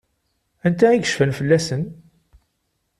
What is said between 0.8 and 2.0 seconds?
i yecfan fell-asen?